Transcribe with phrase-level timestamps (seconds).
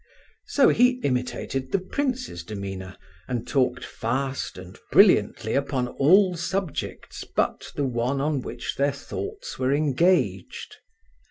[0.47, 7.71] So he imitated the prince's demeanour, and talked fast and brilliantly upon all subjects but
[7.75, 10.77] the one on which their thoughts were engaged.